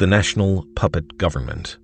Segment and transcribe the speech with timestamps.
[0.00, 1.76] The National Puppet Government.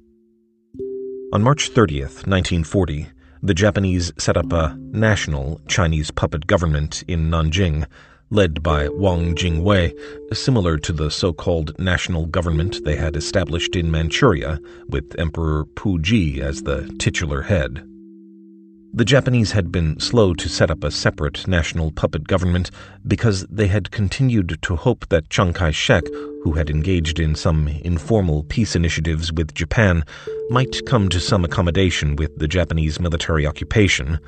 [1.35, 3.09] On March 30th, 1940,
[3.43, 7.87] the Japanese set up a national Chinese puppet government in Nanjing,
[8.31, 9.93] led by Wang Jingwei,
[10.33, 16.63] similar to the so-called national government they had established in Manchuria, with Emperor Puyi as
[16.63, 17.87] the titular head.
[18.97, 22.71] The Japanese had been slow to set up a separate national puppet government
[23.07, 26.05] because they had continued to hope that Chiang Kai shek,
[26.43, 30.03] who had engaged in some informal peace initiatives with Japan,
[30.49, 34.19] might come to some accommodation with the Japanese military occupation.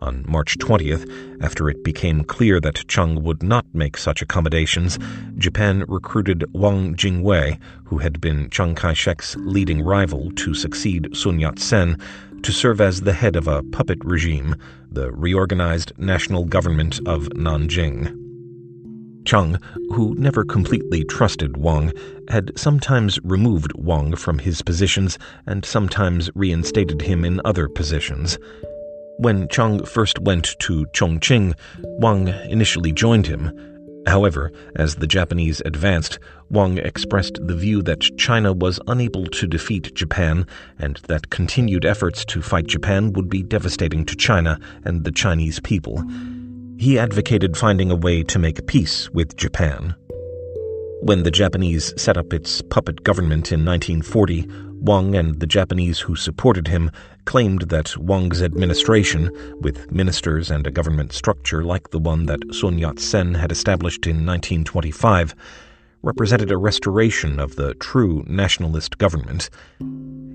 [0.00, 1.10] On March 20th,
[1.42, 4.96] after it became clear that Chiang would not make such accommodations,
[5.38, 11.40] Japan recruited Wang Jingwei, who had been Chiang Kai shek's leading rival to succeed Sun
[11.40, 11.98] Yat sen,
[12.44, 14.54] to serve as the head of a puppet regime,
[14.90, 18.14] the reorganized national government of Nanjing.
[19.24, 19.58] Chiang,
[19.90, 21.92] who never completely trusted Wang,
[22.28, 28.38] had sometimes removed Wang from his positions and sometimes reinstated him in other positions.
[29.16, 31.54] When Chiang first went to Chongqing,
[31.98, 33.50] Wang initially joined him,
[34.06, 36.18] However, as the Japanese advanced,
[36.50, 40.46] Wang expressed the view that China was unable to defeat Japan
[40.78, 45.58] and that continued efforts to fight Japan would be devastating to China and the Chinese
[45.60, 46.04] people.
[46.76, 49.94] He advocated finding a way to make peace with Japan.
[51.00, 54.48] When the Japanese set up its puppet government in 1940,
[54.80, 56.90] Wang and the Japanese who supported him
[57.24, 59.30] claimed that Wang's administration,
[59.60, 64.06] with ministers and a government structure like the one that Sun Yat sen had established
[64.06, 65.34] in 1925,
[66.02, 69.48] represented a restoration of the true nationalist government.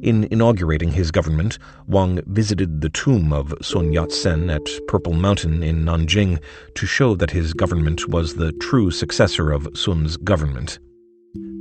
[0.02, 5.62] In inaugurating his government, Wang visited the tomb of Sun Yat sen at Purple Mountain
[5.62, 6.42] in Nanjing
[6.76, 10.80] to show that his government was the true successor of Sun's government.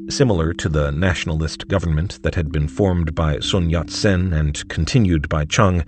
[0.09, 5.29] Similar to the nationalist government that had been formed by Sun Yat sen and continued
[5.29, 5.85] by Chiang,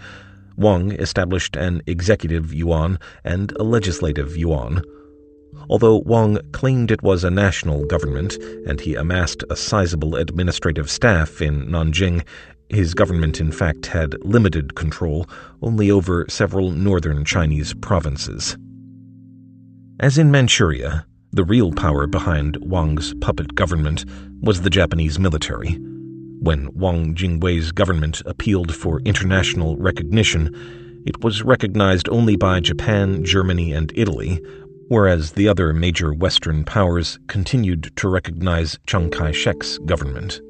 [0.57, 4.83] Wang established an executive yuan and a legislative yuan.
[5.71, 8.37] Although Wang claimed it was a national government
[8.67, 12.23] and he amassed a sizable administrative staff in Nanjing,
[12.69, 15.27] his government in fact had limited control
[15.63, 18.59] only over several northern Chinese provinces.
[19.99, 24.05] As in Manchuria, the real power behind Wang's puppet government
[24.41, 25.75] was the Japanese military.
[26.41, 33.73] When Wang Jingwei's government appealed for international recognition, it was recognized only by Japan, Germany,
[33.73, 34.43] and Italy,
[34.89, 40.41] whereas the other major Western powers continued to recognize Chiang Kai shek's government.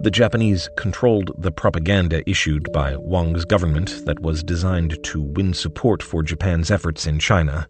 [0.00, 6.02] The Japanese controlled the propaganda issued by Wang's government that was designed to win support
[6.02, 7.68] for Japan's efforts in China.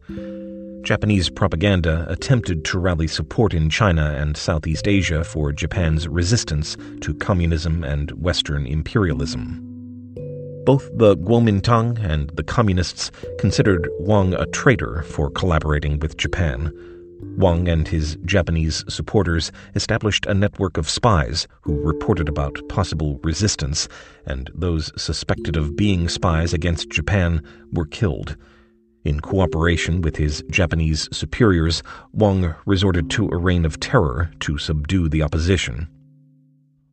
[0.89, 7.13] Japanese propaganda attempted to rally support in China and Southeast Asia for Japan's resistance to
[7.13, 9.61] communism and Western imperialism.
[10.65, 16.73] Both the Kuomintang and the Communists considered Wang a traitor for collaborating with Japan.
[17.37, 23.89] Wang and his Japanese supporters established a network of spies who reported about possible resistance,
[24.25, 27.43] and those suspected of being spies against Japan
[27.75, 28.39] were killed.
[29.05, 31.83] In cooperation with his Japanese superiors,
[32.13, 35.89] Wang resorted to a reign of terror to subdue the opposition.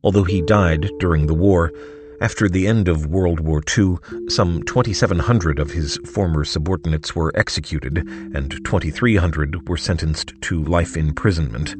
[0.02, 1.72] Although he died during the war,
[2.20, 3.96] after the end of World War II,
[4.28, 7.98] some 2,700 of his former subordinates were executed
[8.34, 11.74] and 2,300 were sentenced to life imprisonment.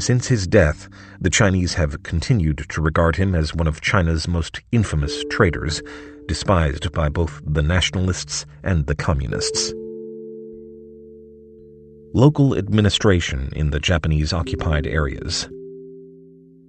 [0.00, 0.88] Since his death,
[1.20, 5.82] the Chinese have continued to regard him as one of China's most infamous traitors,
[6.26, 9.72] despised by both the nationalists and the communists.
[12.14, 15.48] Local administration in the Japanese occupied areas.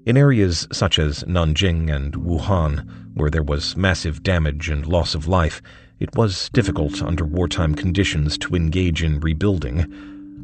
[0.06, 5.28] In areas such as Nanjing and Wuhan, where there was massive damage and loss of
[5.28, 5.62] life,
[6.00, 9.86] it was difficult under wartime conditions to engage in rebuilding.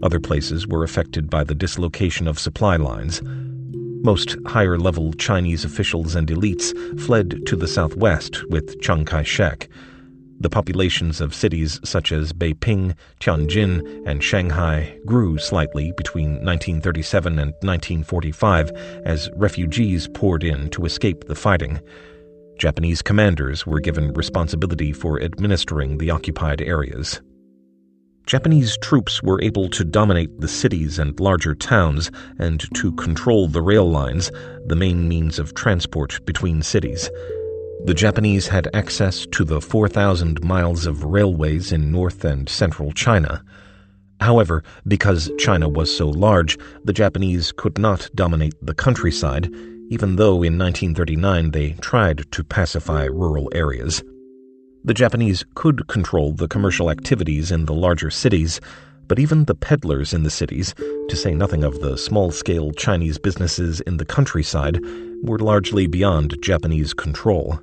[0.02, 3.22] Other places were affected by the dislocation of supply lines.
[4.02, 9.68] Most higher level Chinese officials and elites fled to the southwest with Chiang Kai shek.
[10.40, 17.52] The populations of cities such as Beiping, Tianjin, and Shanghai grew slightly between 1937 and
[17.62, 18.72] 1945
[19.04, 21.82] as refugees poured in to escape the fighting.
[22.58, 27.20] Japanese commanders were given responsibility for administering the occupied areas.
[28.26, 33.62] Japanese troops were able to dominate the cities and larger towns and to control the
[33.62, 34.32] rail lines,
[34.66, 37.10] the main means of transport between cities.
[37.86, 43.44] The Japanese had access to the 4,000 miles of railways in north and central China.
[44.20, 49.50] However, because China was so large, the Japanese could not dominate the countryside,
[49.90, 54.04] even though in 1939 they tried to pacify rural areas.
[54.86, 58.62] The Japanese could control the commercial activities in the larger cities,
[59.08, 60.74] but even the peddlers in the cities,
[61.10, 64.80] to say nothing of the small scale Chinese businesses in the countryside,
[65.22, 67.60] were largely beyond Japanese control.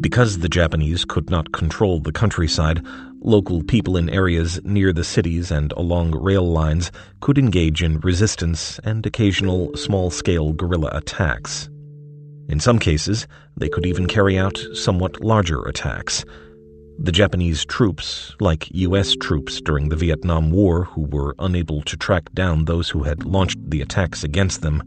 [0.00, 2.82] Because the Japanese could not control the countryside,
[3.20, 6.90] local people in areas near the cities and along rail lines
[7.20, 11.68] could engage in resistance and occasional small scale guerrilla attacks.
[12.48, 13.26] In some cases,
[13.58, 16.24] they could even carry out somewhat larger attacks.
[16.98, 19.14] The Japanese troops, like U.S.
[19.14, 23.58] troops during the Vietnam War who were unable to track down those who had launched
[23.70, 24.82] the attacks against them,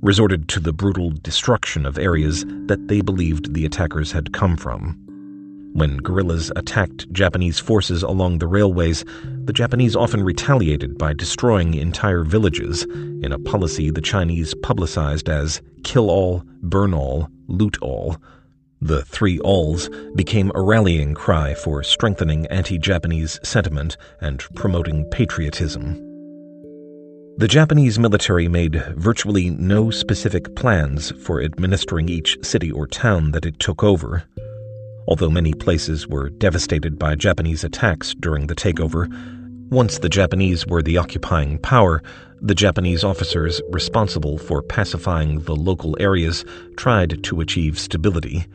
[0.00, 5.11] resorted to the brutal destruction of areas that they believed the attackers had come from.
[5.72, 9.04] When guerrillas attacked Japanese forces along the railways,
[9.44, 15.62] the Japanese often retaliated by destroying entire villages in a policy the Chinese publicized as
[15.82, 18.18] kill all, burn all, loot all.
[18.82, 25.94] The three alls became a rallying cry for strengthening anti Japanese sentiment and promoting patriotism.
[27.38, 33.46] The Japanese military made virtually no specific plans for administering each city or town that
[33.46, 34.24] it took over.
[35.08, 39.08] Although many places were devastated by Japanese attacks during the takeover,
[39.70, 42.02] once the Japanese were the occupying power,
[42.40, 46.44] the Japanese officers responsible for pacifying the local areas
[46.76, 48.46] tried to achieve stability.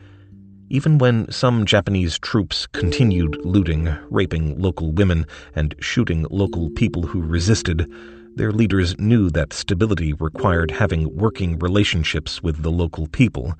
[0.70, 7.20] Even when some Japanese troops continued looting, raping local women, and shooting local people who
[7.20, 7.90] resisted,
[8.36, 13.54] their leaders knew that stability required having working relationships with the local people.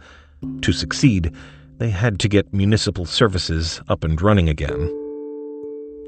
[0.60, 1.34] To succeed,
[1.78, 4.94] they had to get municipal services up and running again.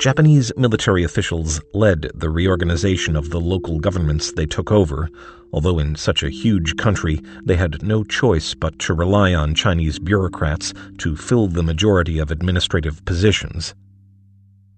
[0.00, 5.10] Japanese military officials led the reorganization of the local governments they took over,
[5.52, 9.98] although in such a huge country they had no choice but to rely on Chinese
[9.98, 13.74] bureaucrats to fill the majority of administrative positions.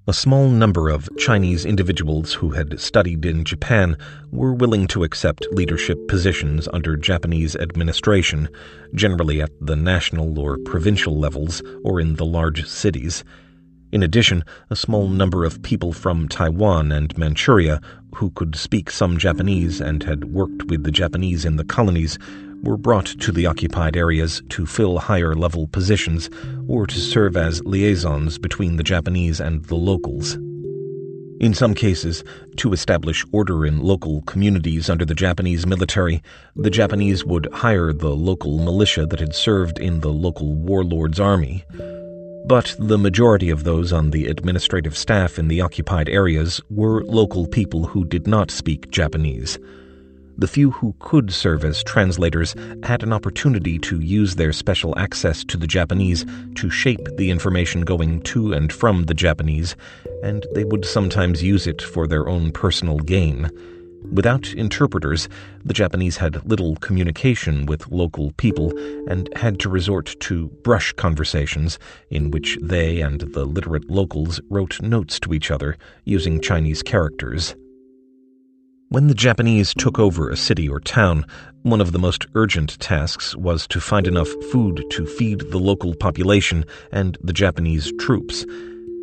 [0.09, 3.97] A small number of Chinese individuals who had studied in Japan
[4.33, 8.49] were willing to accept leadership positions under Japanese administration,
[8.97, 13.23] generally at the national or provincial levels or in the large cities.
[13.93, 17.81] In addition, a small number of people from Taiwan and Manchuria
[18.17, 22.19] who could speak some Japanese and had worked with the Japanese in the colonies
[22.63, 26.31] were brought to the occupied areas to fill higher level positions
[26.69, 30.39] or to serve as liaisons between the Japanese and the locals.
[31.41, 32.23] In some cases,
[32.59, 36.23] to establish order in local communities under the Japanese military,
[36.55, 41.65] the Japanese would hire the local militia that had served in the local warlord's army.
[42.47, 47.49] But the majority of those on the administrative staff in the occupied areas were local
[47.49, 49.59] people who did not speak Japanese
[50.39, 55.45] the few who could serve as translators had an opportunity to use their special access
[55.45, 56.25] to the Japanese
[56.55, 59.77] to shape the information going to and from the Japanese,
[60.23, 63.51] and they would sometimes use it for their own personal gain.
[64.11, 65.29] Without interpreters,
[65.65, 68.77] the Japanese had little communication with local people
[69.09, 71.79] and had to resort to brush conversations
[72.11, 77.55] in which they and the literate locals wrote notes to each other using Chinese characters.
[78.93, 81.25] When the Japanese took over a city or town,
[81.63, 85.95] one of the most urgent tasks was to find enough food to feed the local
[85.95, 88.45] population and the Japanese troops.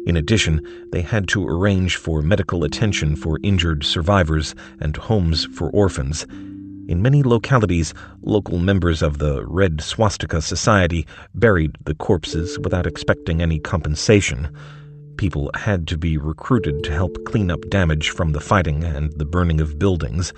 [0.05, 5.72] In addition, they had to arrange for medical attention for injured survivors and homes for
[5.72, 6.27] orphans.
[6.88, 13.41] In many localities, local members of the Red Swastika Society buried the corpses without expecting
[13.41, 14.55] any compensation
[15.19, 19.25] people had to be recruited to help clean up damage from the fighting and the
[19.25, 20.31] burning of buildings.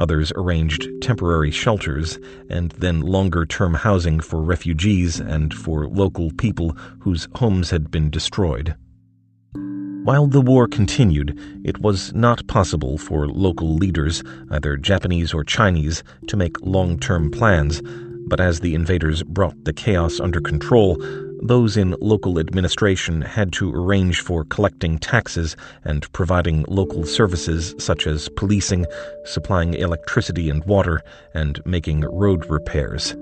[0.00, 2.18] Others arranged temporary shelters
[2.50, 8.10] and then longer term housing for refugees and for local people whose homes had been
[8.10, 8.74] destroyed.
[10.02, 16.02] While the war continued, it was not possible for local leaders, either Japanese or Chinese,
[16.26, 17.80] to make long term plans,
[18.26, 21.00] but as the invaders brought the chaos under control,
[21.42, 28.06] those in local administration had to arrange for collecting taxes and providing local services such
[28.06, 28.86] as policing,
[29.24, 31.02] supplying electricity and water,
[31.34, 33.14] and making road repairs.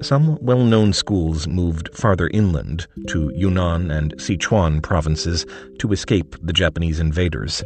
[0.00, 5.44] Some well known schools moved farther inland to Yunnan and Sichuan provinces
[5.80, 7.64] to escape the Japanese invaders.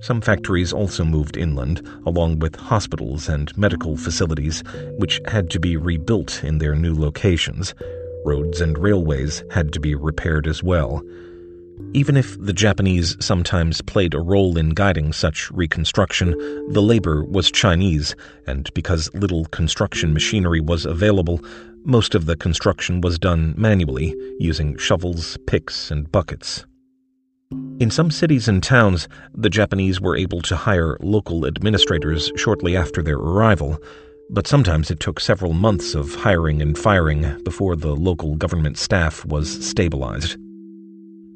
[0.00, 4.62] Some factories also moved inland, along with hospitals and medical facilities,
[4.96, 7.74] which had to be rebuilt in their new locations,
[8.24, 11.02] roads and railways had to be repaired as well.
[11.94, 16.32] Even if the Japanese sometimes played a role in guiding such reconstruction,
[16.72, 18.14] the labor was Chinese,
[18.46, 21.40] and because little construction machinery was available,
[21.84, 26.66] most of the construction was done manually, using shovels, picks, and buckets.
[27.80, 33.02] In some cities and towns, the Japanese were able to hire local administrators shortly after
[33.02, 33.78] their arrival,
[34.30, 39.24] but sometimes it took several months of hiring and firing before the local government staff
[39.24, 40.36] was stabilized.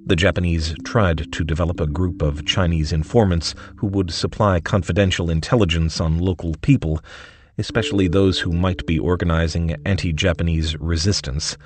[0.04, 6.00] The Japanese tried to develop a group of Chinese informants who would supply confidential intelligence
[6.00, 7.00] on local people,
[7.56, 11.56] especially those who might be organizing anti Japanese resistance.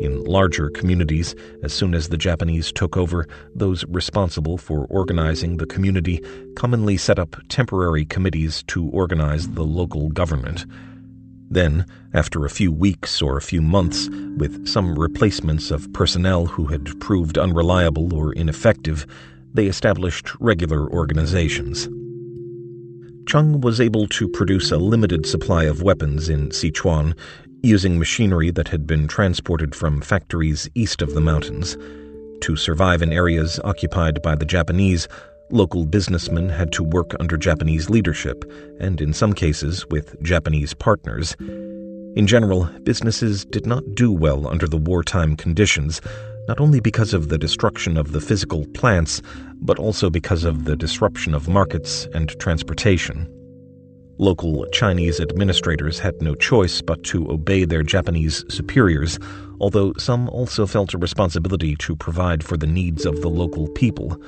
[0.00, 5.66] In larger communities, as soon as the Japanese took over, those responsible for organizing the
[5.66, 6.20] community
[6.56, 10.66] commonly set up temporary committees to organize the local government.
[11.50, 14.08] Then, after a few weeks or a few months,
[14.38, 19.06] with some replacements of personnel who had proved unreliable or ineffective,
[19.52, 21.88] they established regular organizations.
[23.28, 27.14] Chiang was able to produce a limited supply of weapons in Sichuan
[27.62, 31.76] using machinery that had been transported from factories east of the mountains.
[32.42, 35.08] To survive in areas occupied by the Japanese,
[35.52, 38.50] Local businessmen had to work under Japanese leadership,
[38.80, 41.36] and in some cases with Japanese partners.
[42.16, 46.00] In general, businesses did not do well under the wartime conditions,
[46.48, 49.20] not only because of the destruction of the physical plants,
[49.60, 53.28] but also because of the disruption of markets and transportation.
[54.18, 59.18] Local Chinese administrators had no choice but to obey their Japanese superiors,
[59.58, 64.20] although some also felt a responsibility to provide for the needs of the local people.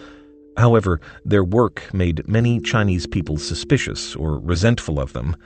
[0.56, 5.36] However, their work made many Chinese people suspicious or resentful of them.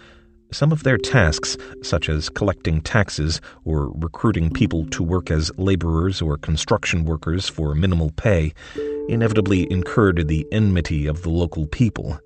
[0.52, 6.22] Some of their tasks, such as collecting taxes or recruiting people to work as laborers
[6.22, 8.54] or construction workers for minimal pay,
[9.08, 12.18] inevitably incurred the enmity of the local people.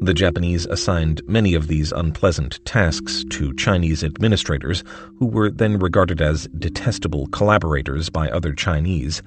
[0.00, 4.84] The Japanese assigned many of these unpleasant tasks to Chinese administrators,
[5.18, 9.22] who were then regarded as detestable collaborators by other Chinese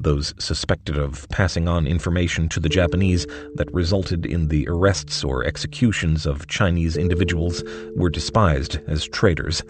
[0.00, 5.44] those suspected of passing on information to the Japanese that resulted in the arrests or
[5.44, 7.64] executions of Chinese individuals
[7.96, 9.62] were despised as traitors.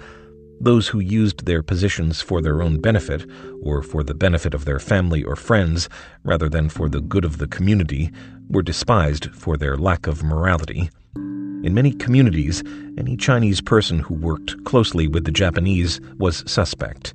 [0.61, 3.25] Those who used their positions for their own benefit,
[3.63, 5.89] or for the benefit of their family or friends,
[6.25, 8.11] rather than for the good of the community,
[8.49, 10.91] were despised for their lack of morality.
[11.15, 12.63] In many communities,
[12.97, 17.15] any Chinese person who worked closely with the Japanese was suspect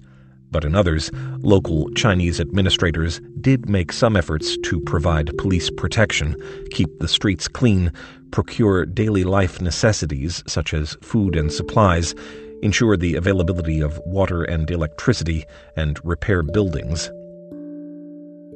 [0.53, 6.35] but in others, local Chinese administrators did make some efforts to provide police protection,
[6.69, 7.91] keep the streets clean,
[8.31, 12.13] procure daily life necessities such as food and supplies,
[12.61, 15.43] ensure the availability of water and electricity,
[15.75, 17.09] and repair buildings.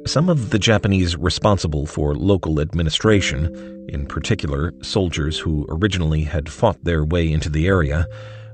[0.08, 6.82] Some of the Japanese responsible for local administration, in particular soldiers who originally had fought
[6.82, 8.06] their way into the area,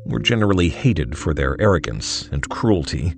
[0.04, 3.14] were generally hated for their arrogance and cruelty,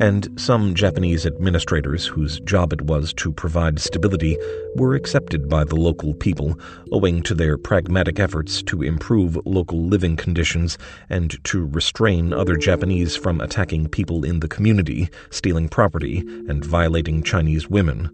[0.00, 4.36] and some Japanese administrators whose job it was to provide stability
[4.74, 6.58] were accepted by the local people
[6.90, 10.76] owing to their pragmatic efforts to improve local living conditions
[11.08, 17.22] and to restrain other Japanese from attacking people in the community, stealing property, and violating
[17.22, 18.10] Chinese women.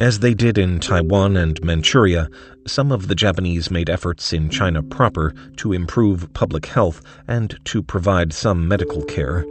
[0.00, 2.30] As they did in Taiwan and Manchuria,
[2.66, 7.82] some of the Japanese made efforts in China proper to improve public health and to
[7.82, 9.44] provide some medical care.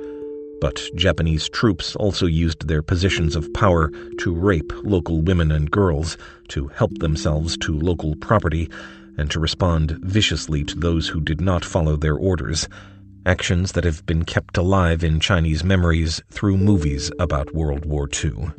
[0.62, 6.18] But Japanese troops also used their positions of power to rape local women and girls,
[6.50, 8.70] to help themselves to local property,
[9.18, 12.68] and to respond viciously to those who did not follow their orders.
[13.25, 18.51] Actions that have been kept alive in Chinese memories through movies about World War II.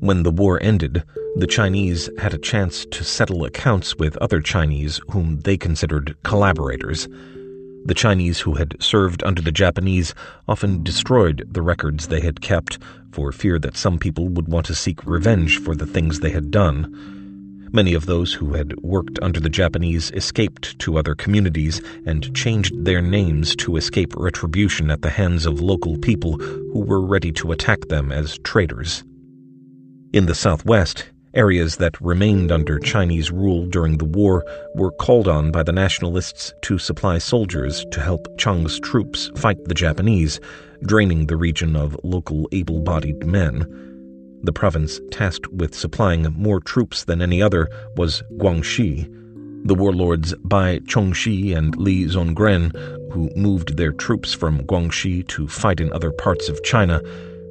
[0.00, 1.02] When the war ended,
[1.36, 7.06] the Chinese had a chance to settle accounts with other Chinese whom they considered collaborators.
[7.84, 10.14] The Chinese who had served under the Japanese
[10.46, 12.78] often destroyed the records they had kept
[13.10, 16.50] for fear that some people would want to seek revenge for the things they had
[16.50, 17.68] done.
[17.72, 22.84] Many of those who had worked under the Japanese escaped to other communities and changed
[22.84, 27.52] their names to escape retribution at the hands of local people who were ready to
[27.52, 29.04] attack them as traitors.
[30.12, 34.44] In the southwest, areas that remained under Chinese rule during the war
[34.74, 39.74] were called on by the nationalists to supply soldiers to help Chiang's troops fight the
[39.74, 40.40] Japanese,
[40.82, 43.66] draining the region of local able bodied men.
[44.42, 49.08] The province tasked with supplying more troops than any other was Guangxi.
[49.66, 52.72] The warlords Bai Chongxi and Li Zongren,
[53.12, 57.02] who moved their troops from Guangxi to fight in other parts of China,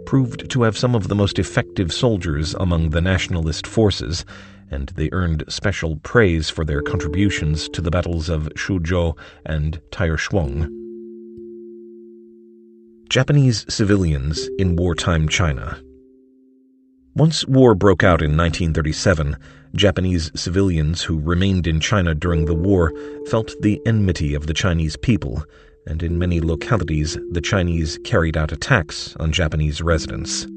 [0.09, 4.25] proved to have some of the most effective soldiers among the nationalist forces,
[4.71, 10.67] and they earned special praise for their contributions to the battles of Xuzhou and Taierzhuang.
[13.07, 15.79] Japanese civilians in wartime China.
[17.15, 19.37] Once war broke out in 1937,
[19.75, 22.91] Japanese civilians who remained in China during the war
[23.29, 25.43] felt the enmity of the Chinese people,
[25.89, 30.47] and in many localities the Chinese carried out attacks on Japanese residents.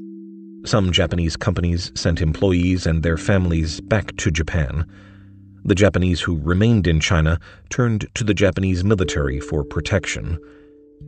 [0.65, 4.85] Some Japanese companies sent employees and their families back to Japan.
[5.65, 10.39] The Japanese who remained in China turned to the Japanese military for protection.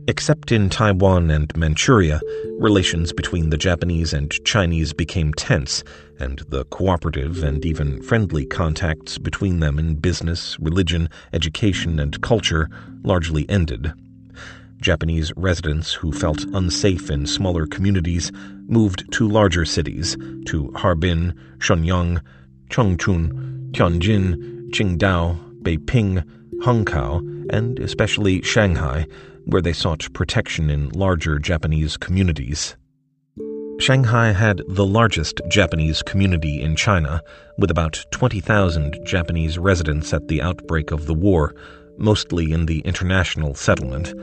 [0.08, 2.20] Except in Taiwan and Manchuria,
[2.58, 5.82] relations between the Japanese and Chinese became tense,
[6.18, 12.68] and the cooperative and even friendly contacts between them in business, religion, education, and culture
[13.02, 13.92] largely ended.
[14.86, 18.30] Japanese residents who felt unsafe in smaller communities
[18.68, 20.16] moved to larger cities,
[20.46, 22.20] to Harbin, Shenyang,
[22.70, 26.22] Chongqing, Tianjin, Qingdao, Beiping,
[26.62, 27.18] Hankow,
[27.50, 29.08] and especially Shanghai,
[29.46, 32.76] where they sought protection in larger Japanese communities.
[33.80, 37.22] Shanghai had the largest Japanese community in China,
[37.58, 41.56] with about 20,000 Japanese residents at the outbreak of the war,
[41.98, 44.14] mostly in the international settlement.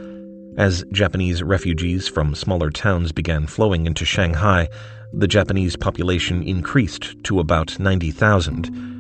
[0.58, 4.70] As Japanese refugees from smaller towns began flowing into Shanghai,
[5.12, 8.94] the Japanese population increased to about 90,000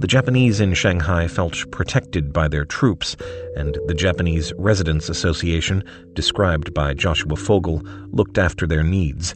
[0.00, 3.18] the Japanese in Shanghai felt protected by their troops,
[3.54, 9.34] and the Japanese Residents Association, described by Joshua Fogel, looked after their needs.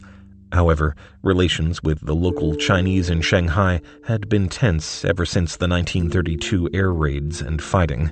[0.53, 6.71] However, relations with the local Chinese in Shanghai had been tense ever since the 1932
[6.73, 8.11] air raids and fighting.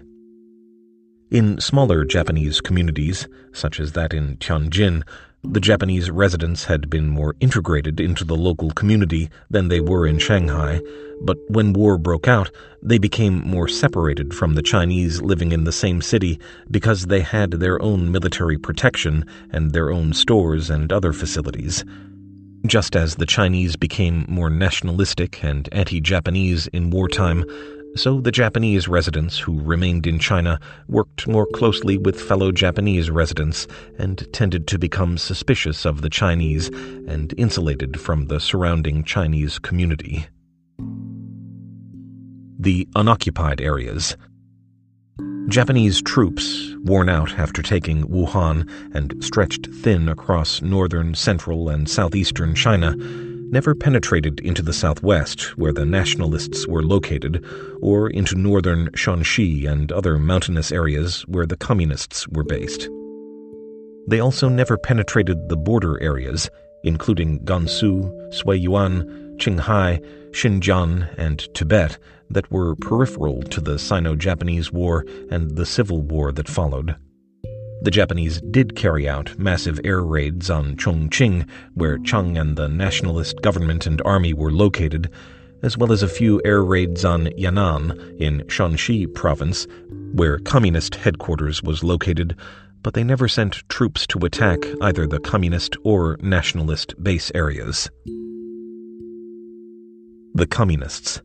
[1.34, 5.02] In smaller Japanese communities, such as that in Tianjin,
[5.44, 10.20] the Japanese residents had been more integrated into the local community than they were in
[10.20, 10.80] Shanghai,
[11.24, 12.52] but when war broke out,
[12.84, 17.50] they became more separated from the Chinese living in the same city because they had
[17.54, 21.84] their own military protection and their own stores and other facilities.
[22.68, 27.44] Just as the Chinese became more nationalistic and anti Japanese in wartime,
[27.96, 33.68] so the Japanese residents who remained in China worked more closely with fellow Japanese residents
[33.98, 36.70] and tended to become suspicious of the Chinese
[37.08, 40.26] and insulated from the surrounding Chinese community.
[42.60, 44.18] The unoccupied areas.
[45.50, 52.56] Japanese troops, worn out after taking Wuhan and stretched thin across northern, central, and southeastern
[52.56, 52.96] China,
[53.54, 57.46] never penetrated into the southwest, where the nationalists were located,
[57.82, 62.90] or into northern Shaanxi and other mountainous areas where the communists were based.
[64.08, 66.50] They also never penetrated the border areas,
[66.84, 72.00] including Gansu, Suiyuan, Qinghai, Xinjiang, and Tibet,
[72.32, 76.96] that were peripheral to the Sino Japanese War and the civil war that followed.
[77.84, 83.42] The Japanese did carry out massive air raids on Chongqing, where Chiang and the nationalist
[83.42, 85.10] government and army were located,
[85.62, 87.92] as well as a few air raids on Yan'an
[88.22, 89.68] in Shaanxi province,
[90.14, 92.38] where communist headquarters was located,
[92.84, 97.90] but they never sent troops to attack either the communist or nationalist base areas.
[100.36, 101.22] The Communists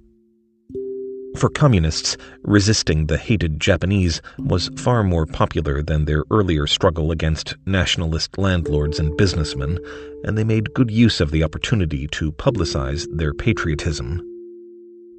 [1.38, 7.56] for communists, resisting the hated Japanese was far more popular than their earlier struggle against
[7.64, 9.78] nationalist landlords and businessmen,
[10.24, 14.20] and they made good use of the opportunity to publicize their patriotism.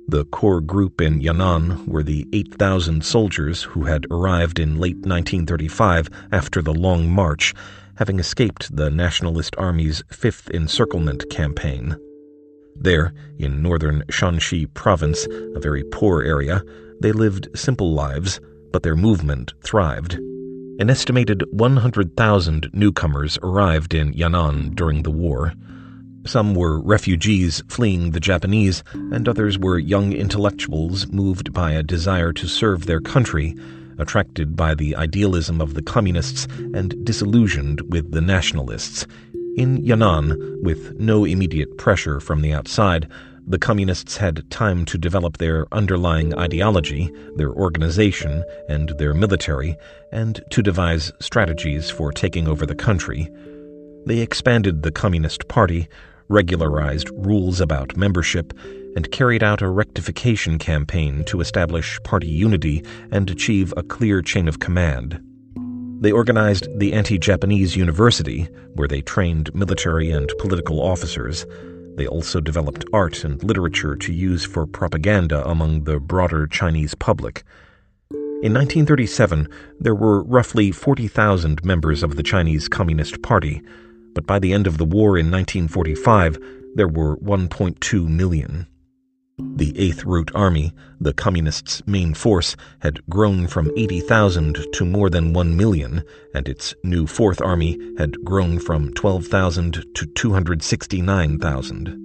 [0.09, 6.09] The core group in Yan'an were the 8,000 soldiers who had arrived in late 1935
[6.33, 7.53] after the Long March,
[7.95, 11.95] having escaped the Nationalist Army's Fifth Encirclement Campaign.
[12.81, 16.63] There, in northern Shaanxi province, a very poor area,
[17.01, 18.39] they lived simple lives,
[18.71, 20.13] but their movement thrived.
[20.79, 25.53] An estimated 100,000 newcomers arrived in Yan'an during the war.
[26.25, 32.31] Some were refugees fleeing the Japanese, and others were young intellectuals moved by a desire
[32.31, 33.57] to serve their country,
[33.97, 39.05] attracted by the idealism of the communists and disillusioned with the nationalists,
[39.55, 43.07] in Yan'an, with no immediate pressure from the outside,
[43.47, 49.75] the communists had time to develop their underlying ideology, their organization, and their military,
[50.11, 53.27] and to devise strategies for taking over the country.
[54.05, 55.87] They expanded the Communist Party,
[56.27, 58.53] regularized rules about membership,
[58.95, 64.47] and carried out a rectification campaign to establish party unity and achieve a clear chain
[64.47, 65.21] of command.
[66.01, 71.45] They organized the Anti Japanese University, where they trained military and political officers.
[71.95, 77.43] They also developed art and literature to use for propaganda among the broader Chinese public.
[78.11, 83.61] In 1937, there were roughly 40,000 members of the Chinese Communist Party,
[84.15, 86.37] but by the end of the war in 1945,
[86.75, 88.67] there were 1.2 million.
[89.55, 95.31] The Eighth Route Army, the Communists' main force, had grown from 80,000 to more than
[95.33, 101.95] 1 million, and its new Fourth Army had grown from 12,000 to 269,000.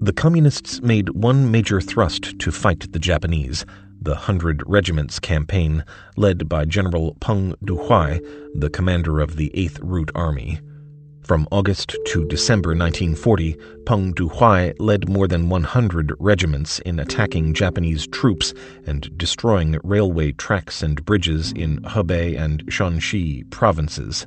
[0.00, 3.64] The Communists made one major thrust to fight the Japanese,
[4.00, 5.84] the Hundred Regiments campaign,
[6.16, 8.20] led by General Peng Dehuai,
[8.54, 10.60] the commander of the Eighth Route Army.
[11.22, 13.56] From August to December 1940,
[13.86, 18.52] Peng Dehuai led more than 100 regiments in attacking Japanese troops
[18.86, 24.26] and destroying railway tracks and bridges in Hebei and Shanxi provinces.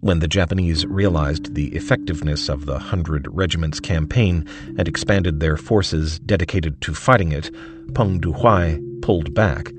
[0.00, 4.46] When the Japanese realized the effectiveness of the Hundred Regiments campaign
[4.78, 7.50] and expanded their forces dedicated to fighting it,
[7.94, 9.72] Peng Dehuai pulled back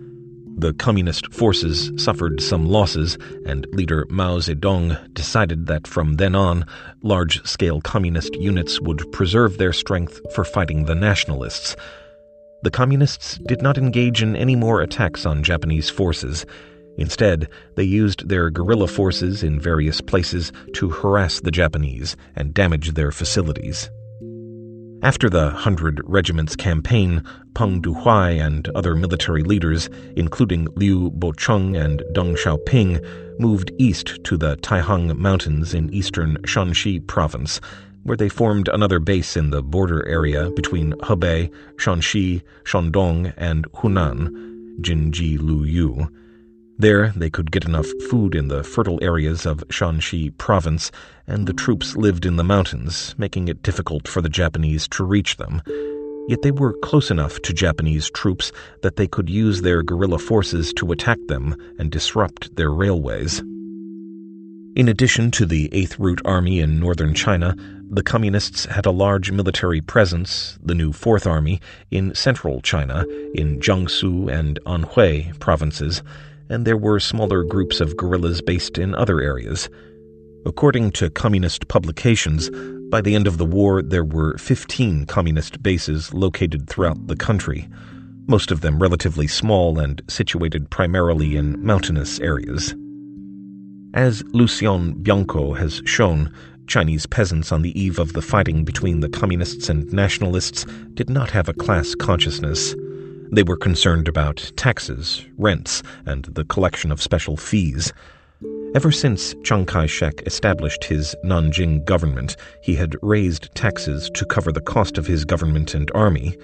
[0.55, 6.65] the communist forces suffered some losses, and leader Mao Zedong decided that from then on,
[7.01, 11.75] large scale communist units would preserve their strength for fighting the nationalists.
[12.63, 16.45] The communists did not engage in any more attacks on Japanese forces.
[16.97, 22.91] Instead, they used their guerrilla forces in various places to harass the Japanese and damage
[22.91, 23.89] their facilities.
[25.03, 32.01] After the Hundred Regiments campaign, Peng Dehuai and other military leaders, including Liu Bocheng and
[32.13, 37.59] Deng Xiaoping, moved east to the Taihang Mountains in eastern Shanxi province,
[38.03, 44.79] where they formed another base in the border area between Hebei, Shanxi, Shandong, and Henan,
[44.79, 46.09] Jinji Luyu.
[46.79, 50.91] There, they could get enough food in the fertile areas of Shanxi province,
[51.27, 55.37] and the troops lived in the mountains, making it difficult for the Japanese to reach
[55.37, 55.61] them.
[56.27, 60.73] Yet they were close enough to Japanese troops that they could use their guerrilla forces
[60.77, 63.39] to attack them and disrupt their railways.
[64.75, 67.55] In addition to the Eighth Route Army in northern China,
[67.87, 73.05] the Communists had a large military presence, the new Fourth Army, in central China,
[73.35, 76.01] in Jiangsu and Anhui provinces
[76.49, 79.69] and there were smaller groups of guerrillas based in other areas.
[80.45, 82.49] According to communist publications,
[82.89, 87.67] by the end of the war there were 15 communist bases located throughout the country,
[88.27, 92.75] most of them relatively small and situated primarily in mountainous areas.
[93.93, 96.31] As Lucien Bianco has shown,
[96.67, 101.31] Chinese peasants on the eve of the fighting between the communists and nationalists did not
[101.31, 102.75] have a class consciousness.
[103.33, 107.91] They were concerned about taxes, rents, and the collection of special fees.
[108.75, 114.51] Ever since Chiang Kai shek established his Nanjing government, he had raised taxes to cover
[114.51, 116.37] the cost of his government and army.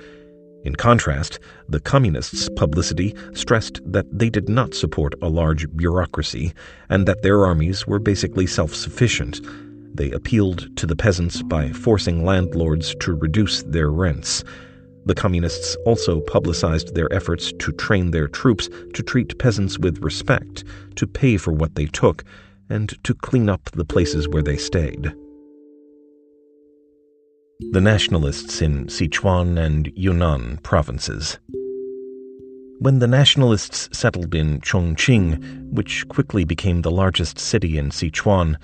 [0.63, 6.53] In contrast, the Communists' publicity stressed that they did not support a large bureaucracy
[6.89, 9.41] and that their armies were basically self sufficient.
[9.93, 14.43] They appealed to the peasants by forcing landlords to reduce their rents.
[15.09, 20.63] The Communists also publicized their efforts to train their troops to treat peasants with respect,
[20.97, 22.23] to pay for what they took,
[22.69, 25.11] and to clean up the places where they stayed.
[27.71, 31.39] The Nationalists in Sichuan and Yunnan provinces.
[32.77, 38.57] When the Nationalists settled in Chongqing, which quickly became the largest city in Sichuan,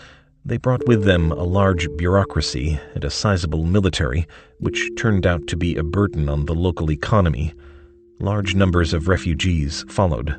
[0.46, 4.28] they brought with them a large bureaucracy and a sizable military,
[4.60, 7.54] which turned out to be a burden on the local economy.
[8.20, 10.36] Large numbers of refugees followed.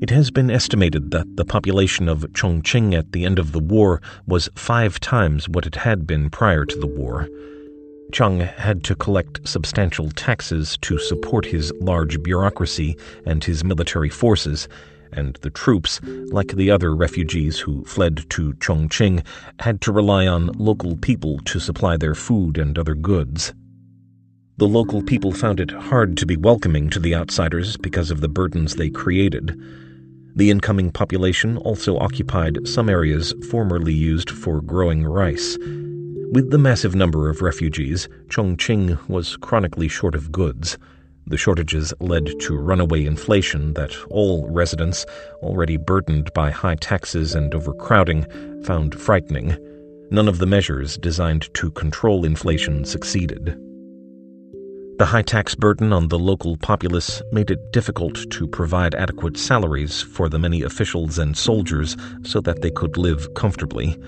[0.00, 4.00] It has been estimated that the population of Chongqing at the end of the war
[4.26, 7.28] was five times what it had been prior to the war.
[8.12, 12.96] Chiang had to collect substantial taxes to support his large bureaucracy
[13.26, 14.68] and his military forces,
[15.12, 19.24] and the troops, like the other refugees who fled to Chongqing,
[19.60, 23.52] had to rely on local people to supply their food and other goods.
[24.58, 28.28] The local people found it hard to be welcoming to the outsiders because of the
[28.28, 29.58] burdens they created.
[30.36, 35.56] The incoming population also occupied some areas formerly used for growing rice.
[36.32, 40.78] With the massive number of refugees, Chongqing was chronically short of goods.
[41.26, 45.06] The shortages led to runaway inflation that all residents,
[45.42, 48.26] already burdened by high taxes and overcrowding,
[48.64, 49.56] found frightening.
[50.10, 53.56] None of the measures designed to control inflation succeeded.
[54.98, 60.02] The high tax burden on the local populace made it difficult to provide adequate salaries
[60.02, 63.98] for the many officials and soldiers so that they could live comfortably.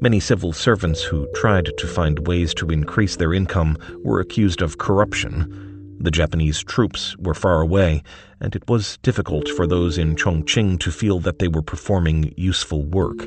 [0.00, 4.78] Many civil servants who tried to find ways to increase their income were accused of
[4.78, 5.69] corruption.
[6.02, 8.02] The Japanese troops were far away,
[8.40, 12.82] and it was difficult for those in Chongqing to feel that they were performing useful
[12.86, 13.26] work.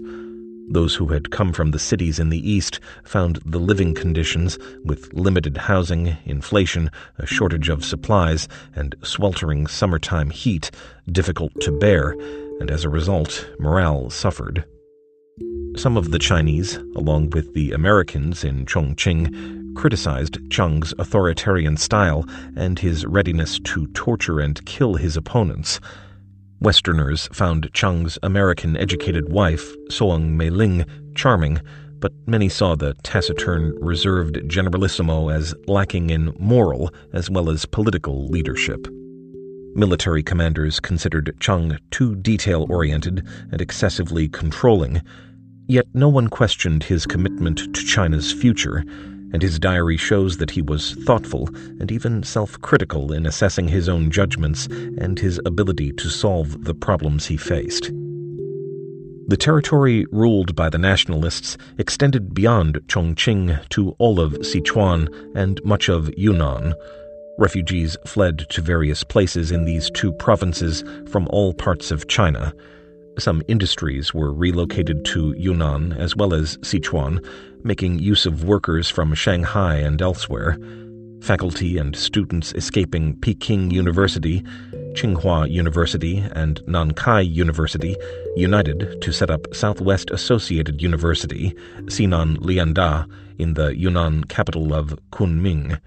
[0.72, 5.14] Those who had come from the cities in the east found the living conditions, with
[5.14, 10.72] limited housing, inflation, a shortage of supplies, and sweltering summertime heat,
[11.12, 12.16] difficult to bear,
[12.60, 14.66] and as a result, morale suffered.
[15.76, 22.80] Some of the Chinese, along with the Americans in Chongqing, criticized Chiang's authoritarian style and
[22.80, 25.80] his readiness to torture and kill his opponents.
[26.60, 31.60] Westerners found Chiang's American educated wife, Soong Mei-ling, charming,
[32.00, 38.28] but many saw the taciturn, reserved generalissimo as lacking in moral as well as political
[38.28, 38.88] leadership.
[39.76, 45.02] Military commanders considered Chiang too detail oriented and excessively controlling,
[45.68, 48.84] yet no one questioned his commitment to China's future
[49.34, 53.90] and his diary shows that he was thoughtful and even self critical in assessing his
[53.90, 54.68] own judgments
[54.98, 57.92] and his ability to solve the problems he faced.
[59.28, 65.90] The territory ruled by the nationalists extended beyond Chongqing to all of Sichuan and much
[65.90, 66.76] of Yunnan.
[67.40, 72.54] Refugees fled to various places in these two provinces from all parts of China.
[73.20, 77.24] Some industries were relocated to Yunnan as well as Sichuan,
[77.64, 80.58] making use of workers from Shanghai and elsewhere.
[81.22, 84.44] Faculty and students escaping Peking University,
[84.94, 87.96] Tsinghua University, and Nankai University
[88.36, 95.80] united to set up Southwest Associated University, Xinan Lianda, in the Yunnan capital of Kunming.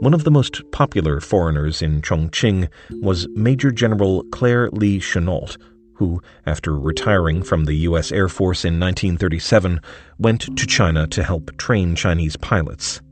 [0.00, 2.68] One of the most popular foreigners in Chongqing
[3.00, 5.56] was Major General Claire Lee Chennault,
[6.00, 8.10] who, after retiring from the U.S.
[8.10, 9.80] Air Force in 1937,
[10.18, 13.02] went to China to help train Chinese pilots.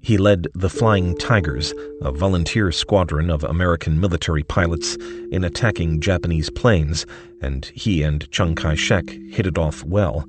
[0.00, 4.96] He led the Flying Tigers, a volunteer squadron of American military pilots,
[5.30, 7.06] in attacking Japanese planes,
[7.40, 10.28] and he and Chiang Kai shek hit it off well.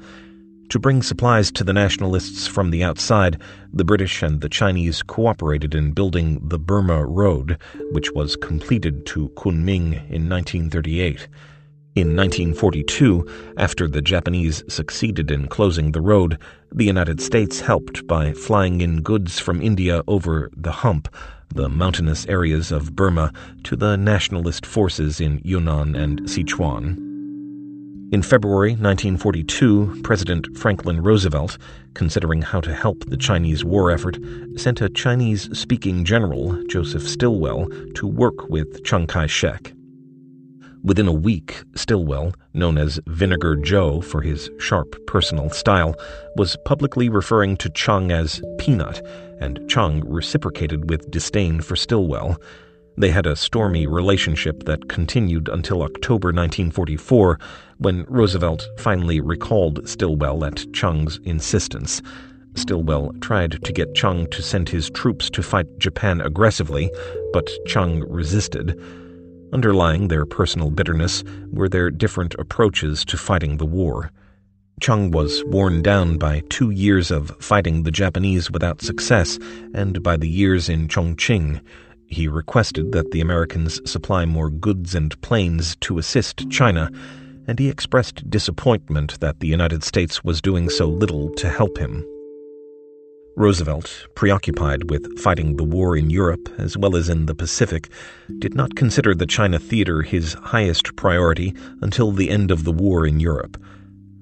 [0.69, 3.41] To bring supplies to the nationalists from the outside,
[3.73, 7.57] the British and the Chinese cooperated in building the Burma Road,
[7.93, 11.27] which was completed to Kunming in 1938.
[11.95, 16.39] In 1942, after the Japanese succeeded in closing the road,
[16.71, 21.07] the United States helped by flying in goods from India over the Hump,
[21.49, 23.31] the mountainous areas of Burma,
[23.65, 26.97] to the nationalist forces in Yunnan and Sichuan.
[28.11, 31.59] In February 1942, President Franklin Roosevelt,
[31.93, 34.17] considering how to help the Chinese war effort,
[34.55, 39.73] sent a Chinese speaking general, Joseph Stilwell, to work with Chiang Kai shek.
[40.85, 45.95] Within a week, Stilwell, known as Vinegar Joe for his sharp personal style,
[46.35, 49.01] was publicly referring to Chiang as Peanut,
[49.39, 52.35] and Chiang reciprocated with disdain for Stilwell.
[52.97, 57.39] They had a stormy relationship that continued until October 1944,
[57.77, 62.01] when Roosevelt finally recalled Stilwell at Chiang's insistence.
[62.55, 66.91] Stilwell tried to get Chiang to send his troops to fight Japan aggressively,
[67.31, 68.77] but Chiang resisted.
[69.53, 74.11] Underlying their personal bitterness were their different approaches to fighting the war.
[74.81, 79.37] Chiang was worn down by two years of fighting the Japanese without success
[79.75, 81.61] and by the years in Chongqing.
[82.07, 86.89] He requested that the Americans supply more goods and planes to assist China,
[87.47, 92.03] and he expressed disappointment that the United States was doing so little to help him.
[93.35, 97.89] Roosevelt, preoccupied with fighting the war in Europe as well as in the Pacific,
[98.37, 103.07] did not consider the China theater his highest priority until the end of the war
[103.07, 103.57] in Europe.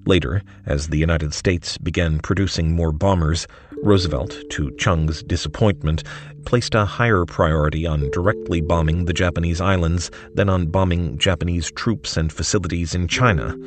[0.05, 3.47] Later, as the United States began producing more bombers,
[3.83, 6.03] Roosevelt, to Chiang's disappointment,
[6.45, 12.15] placed a higher priority on directly bombing the Japanese islands than on bombing Japanese troops
[12.15, 13.57] and facilities in China.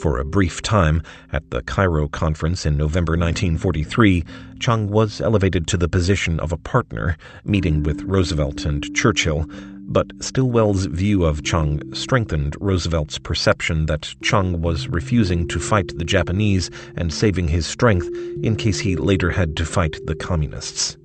[0.00, 1.02] For a brief time,
[1.32, 4.24] at the Cairo Conference in November 1943,
[4.58, 9.46] Chiang was elevated to the position of a partner, meeting with Roosevelt and Churchill,
[9.86, 16.04] but Stilwell's view of Chiang strengthened Roosevelt's perception that Chiang was refusing to fight the
[16.04, 18.08] Japanese and saving his strength
[18.42, 20.96] in case he later had to fight the Communists.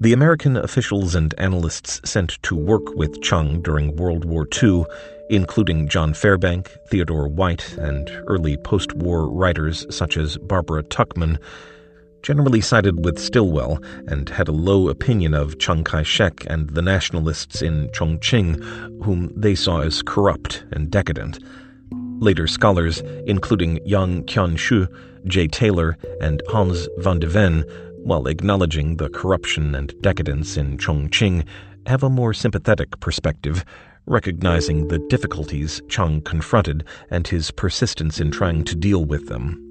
[0.00, 4.84] The American officials and analysts sent to work with Chiang during World War II
[5.30, 11.38] including John Fairbank, Theodore White, and early post war writers such as Barbara Tuchman,
[12.22, 16.82] generally sided with Stilwell and had a low opinion of Chiang Kai shek and the
[16.82, 21.38] nationalists in Chongqing, whom they saw as corrupt and decadent.
[22.20, 24.88] Later scholars, including Yang Qianshu,
[25.26, 27.64] Jay Taylor, and Hans van de Ven,
[28.02, 31.44] while acknowledging the corruption and decadence in Chongqing,
[31.86, 33.64] have a more sympathetic perspective,
[34.08, 39.64] recognizing the difficulties Chiang confronted and his persistence in trying to deal with them.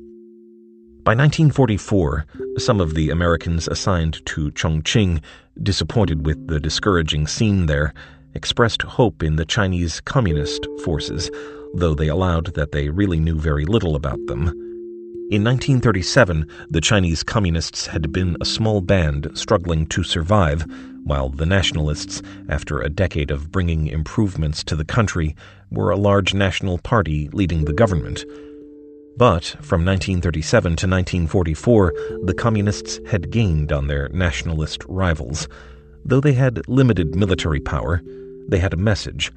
[1.03, 2.25] By 1944,
[2.57, 5.21] some of the Americans assigned to Chongqing,
[5.63, 7.93] disappointed with the discouraging scene there,
[8.33, 11.31] expressed hope in the Chinese Communist forces,
[11.73, 14.49] though they allowed that they really knew very little about them.
[15.29, 20.65] In 1937, the Chinese Communists had been a small band struggling to survive,
[21.07, 25.35] while the Nationalists, after a decade of bringing improvements to the country,
[25.71, 28.25] were a large national party leading the government.
[29.17, 31.93] But from 1937 to 1944,
[32.25, 35.47] the Communists had gained on their nationalist rivals.
[36.05, 38.01] Though they had limited military power,
[38.47, 39.31] they had a message.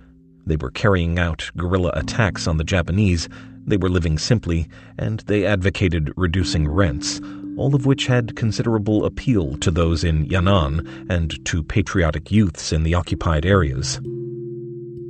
[0.47, 3.29] They were carrying out guerrilla attacks on the Japanese
[3.67, 7.21] they were living simply, and they advocated reducing rents,
[7.57, 12.83] all of which had considerable appeal to those in Yan'an and to patriotic youths in
[12.83, 14.01] the occupied areas.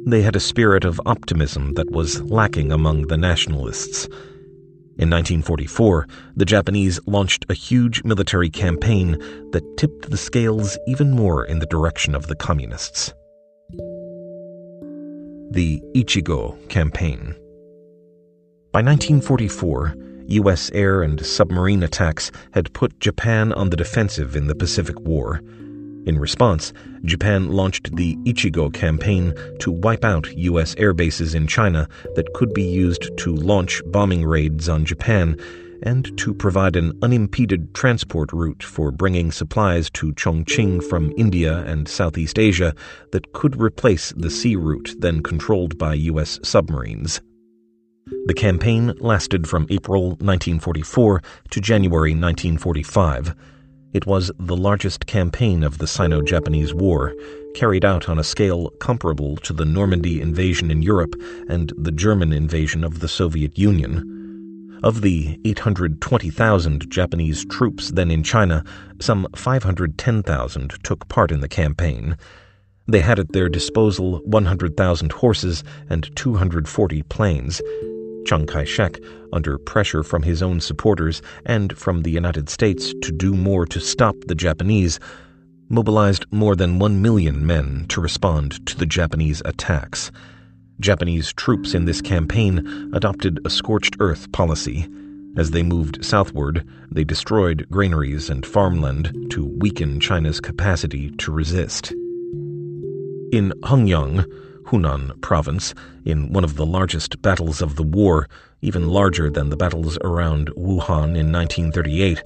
[0.07, 4.07] They had a spirit of optimism that was lacking among the nationalists.
[4.99, 9.13] In 1944, the Japanese launched a huge military campaign
[9.53, 13.15] that tipped the scales even more in the direction of the communists.
[15.53, 17.35] The Ichigo Campaign
[18.73, 19.97] by 1944,
[20.31, 20.71] U.S.
[20.73, 25.41] air and submarine attacks had put Japan on the defensive in the Pacific War.
[26.07, 26.73] In response,
[27.05, 30.75] Japan launched the Ichigo campaign to wipe out U.S.
[30.79, 35.37] air bases in China that could be used to launch bombing raids on Japan
[35.83, 41.89] and to provide an unimpeded transport route for bringing supplies to Chongqing from India and
[41.89, 42.75] Southeast Asia
[43.13, 46.39] that could replace the sea route then controlled by U.S.
[46.43, 47.21] submarines.
[48.27, 53.35] The campaign lasted from April 1944 to January 1945.
[53.93, 57.15] It was the largest campaign of the Sino Japanese War,
[57.55, 61.15] carried out on a scale comparable to the Normandy invasion in Europe
[61.49, 64.81] and the German invasion of the Soviet Union.
[64.83, 68.65] Of the 820,000 Japanese troops then in China,
[69.01, 72.17] some 510,000 took part in the campaign.
[72.89, 77.61] They had at their disposal 100,000 horses and 240 planes.
[78.25, 78.99] Chiang Kai shek,
[79.33, 83.81] under pressure from his own supporters and from the United States to do more to
[83.81, 85.01] stop the Japanese,
[85.69, 90.11] mobilized more than one million men to respond to the Japanese attacks.
[90.81, 94.89] Japanese troops in this campaign adopted a scorched earth policy.
[95.37, 101.93] As they moved southward, they destroyed granaries and farmland to weaken China's capacity to resist.
[103.31, 104.25] In Hengyang,
[104.71, 108.29] Hunan province, in one of the largest battles of the war,
[108.63, 112.23] even larger than the battles around Wuhan in 1938.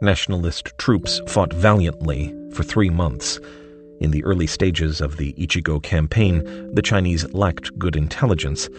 [0.00, 3.38] Nationalist troops fought valiantly for three months.
[4.00, 6.42] In the early stages of the Ichigo campaign,
[6.74, 8.70] the Chinese lacked good intelligence.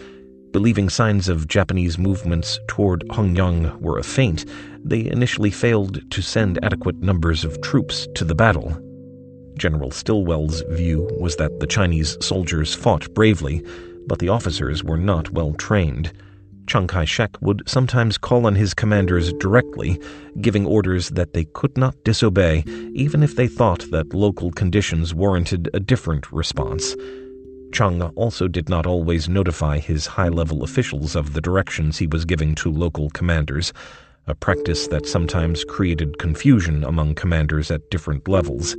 [0.50, 4.44] Believing signs of Japanese movements toward Hengyang were a feint,
[4.82, 8.76] they initially failed to send adequate numbers of troops to the battle.
[9.58, 13.64] General Stilwell's view was that the Chinese soldiers fought bravely,
[14.06, 16.12] but the officers were not well trained.
[16.68, 20.00] Chiang Kai shek would sometimes call on his commanders directly,
[20.40, 22.62] giving orders that they could not disobey,
[22.94, 26.94] even if they thought that local conditions warranted a different response.
[27.72, 32.24] Chiang also did not always notify his high level officials of the directions he was
[32.24, 33.72] giving to local commanders,
[34.26, 38.76] a practice that sometimes created confusion among commanders at different levels.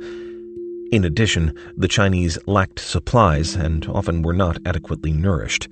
[0.92, 5.68] In addition, the Chinese lacked supplies and often were not adequately nourished.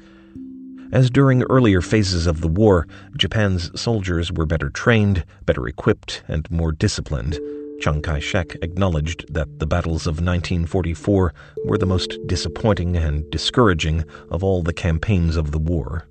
[0.93, 6.49] As during earlier phases of the war, Japan's soldiers were better trained, better equipped, and
[6.53, 7.39] more disciplined.
[7.81, 14.05] Chiang Kai shek acknowledged that the battles of 1944 were the most disappointing and discouraging
[14.31, 16.07] of all the campaigns of the war.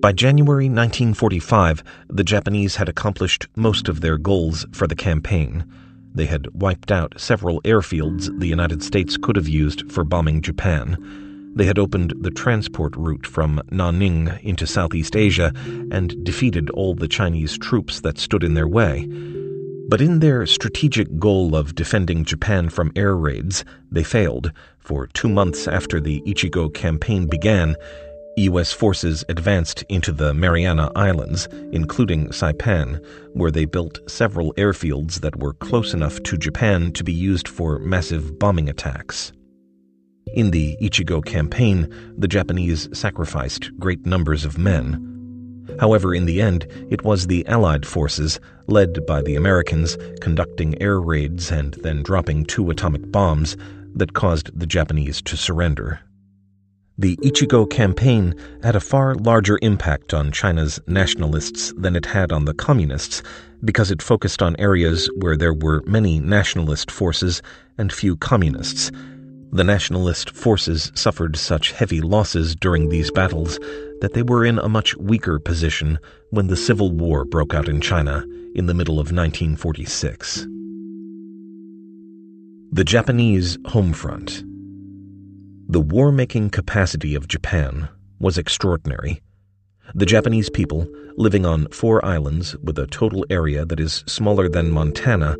[0.00, 5.64] By January 1945, the Japanese had accomplished most of their goals for the campaign.
[6.14, 11.52] They had wiped out several airfields the United States could have used for bombing Japan.
[11.54, 15.52] They had opened the transport route from Nanning into Southeast Asia
[15.90, 19.06] and defeated all the Chinese troops that stood in their way.
[19.88, 25.28] But in their strategic goal of defending Japan from air raids, they failed, for two
[25.28, 27.76] months after the Ichigo campaign began,
[28.36, 28.72] U.S.
[28.72, 33.04] forces advanced into the Mariana Islands, including Saipan,
[33.34, 37.78] where they built several airfields that were close enough to Japan to be used for
[37.78, 39.32] massive bombing attacks.
[40.34, 45.08] In the Ichigo campaign, the Japanese sacrificed great numbers of men.
[45.78, 51.00] However, in the end, it was the Allied forces, led by the Americans, conducting air
[51.00, 53.56] raids and then dropping two atomic bombs,
[53.94, 56.00] that caused the Japanese to surrender.
[56.98, 62.44] The Ichigo campaign had a far larger impact on China's nationalists than it had on
[62.44, 63.22] the communists
[63.64, 67.40] because it focused on areas where there were many nationalist forces
[67.78, 68.90] and few communists.
[69.52, 73.58] The nationalist forces suffered such heavy losses during these battles
[74.02, 75.98] that they were in a much weaker position
[76.30, 78.22] when the Civil War broke out in China
[78.54, 80.46] in the middle of 1946.
[82.70, 84.44] The Japanese Home Front
[85.72, 87.88] the war-making capacity of Japan
[88.20, 89.22] was extraordinary.
[89.94, 94.70] The Japanese people, living on four islands with a total area that is smaller than
[94.70, 95.34] Montana,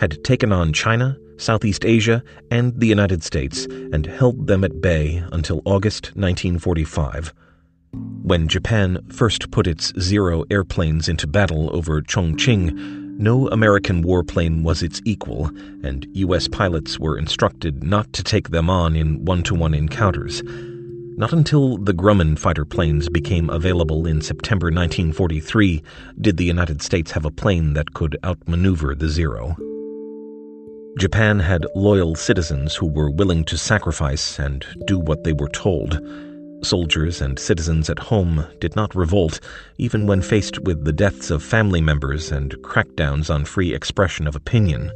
[0.00, 5.22] had taken on China, Southeast Asia, and the United States and held them at bay
[5.32, 7.34] until August 1945.
[8.22, 14.82] When Japan first put its Zero airplanes into battle over Chongqing, no American warplane was
[14.82, 15.50] its equal,
[15.82, 16.48] and U.S.
[16.48, 20.42] pilots were instructed not to take them on in one to one encounters.
[21.16, 25.82] Not until the Grumman fighter planes became available in September 1943
[26.20, 29.56] did the United States have a plane that could outmaneuver the Zero.
[30.98, 36.00] Japan had loyal citizens who were willing to sacrifice and do what they were told.
[36.64, 39.38] Soldiers and citizens at home did not revolt,
[39.76, 44.34] even when faced with the deaths of family members and crackdowns on free expression of
[44.34, 44.90] opinion.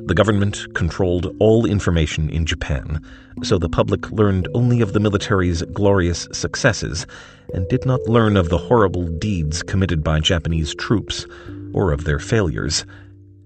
[0.00, 3.00] The government controlled all information in Japan,
[3.44, 7.06] so the public learned only of the military's glorious successes
[7.54, 11.24] and did not learn of the horrible deeds committed by Japanese troops
[11.72, 12.84] or of their failures.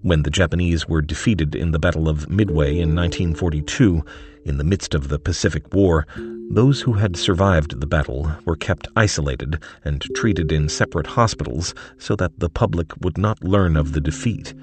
[0.03, 4.03] When the Japanese were defeated in the Battle of Midway in 1942,
[4.47, 6.07] in the midst of the Pacific War,
[6.51, 12.17] those who had survived the battle were kept isolated and treated in separate hospitals so
[12.17, 14.55] that the public would not learn of the defeat.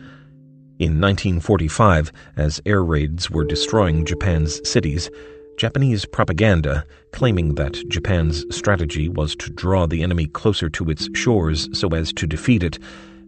[0.79, 5.11] In 1945, as air raids were destroying Japan's cities,
[5.57, 11.69] Japanese propaganda, claiming that Japan's strategy was to draw the enemy closer to its shores
[11.73, 12.79] so as to defeat it,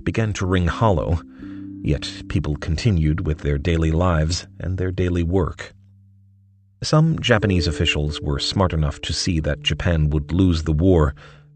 [0.03, 1.19] began to ring hollow.
[1.81, 5.73] Yet people continued with their daily lives and their daily work.
[6.81, 11.13] Some Japanese officials were smart enough to see that Japan would lose the war,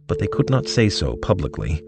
[0.07, 1.82] but they could not say so publicly.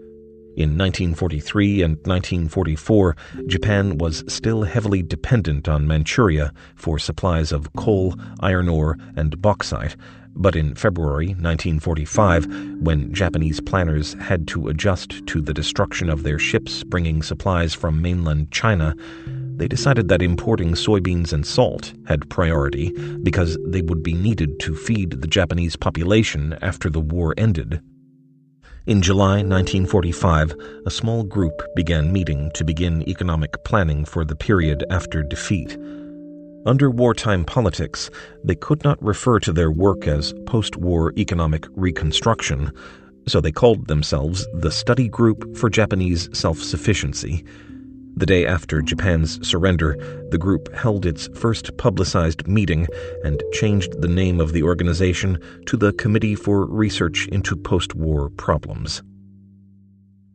[0.56, 3.14] In 1943 and 1944,
[3.46, 9.96] Japan was still heavily dependent on Manchuria for supplies of coal, iron ore, and bauxite.
[10.38, 16.38] But in February 1945, when Japanese planners had to adjust to the destruction of their
[16.38, 18.94] ships bringing supplies from mainland China,
[19.56, 24.76] they decided that importing soybeans and salt had priority because they would be needed to
[24.76, 27.80] feed the Japanese population after the war ended.
[28.86, 34.84] In July 1945, a small group began meeting to begin economic planning for the period
[34.90, 35.78] after defeat.
[36.66, 38.10] Under wartime politics,
[38.42, 42.72] they could not refer to their work as post war economic reconstruction,
[43.28, 47.44] so they called themselves the Study Group for Japanese Self Sufficiency.
[48.16, 49.96] The day after Japan's surrender,
[50.32, 52.88] the group held its first publicized meeting
[53.22, 58.28] and changed the name of the organization to the Committee for Research into Post War
[58.30, 59.04] Problems.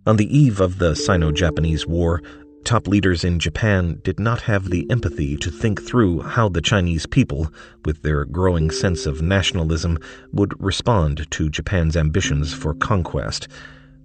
[0.05, 2.23] On the eve of the Sino Japanese War,
[2.63, 7.05] top leaders in Japan did not have the empathy to think through how the Chinese
[7.05, 7.51] people,
[7.85, 9.97] with their growing sense of nationalism,
[10.31, 13.47] would respond to Japan's ambitions for conquest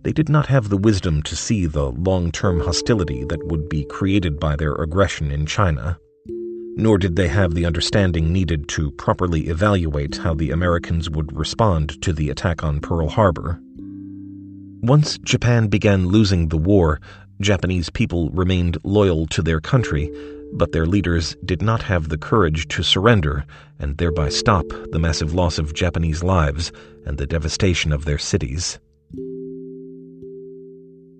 [0.07, 3.85] they did not have the wisdom to see the long term hostility that would be
[3.87, 5.99] created by their aggression in China.
[6.77, 12.01] Nor did they have the understanding needed to properly evaluate how the Americans would respond
[12.03, 13.61] to the attack on Pearl Harbor.
[14.81, 17.01] Once Japan began losing the war,
[17.41, 20.11] Japanese people remained loyal to their country,
[20.53, 23.45] but their leaders did not have the courage to surrender
[23.79, 26.73] and thereby stop the massive loss of Japanese lives
[27.05, 28.79] and the devastation of their cities.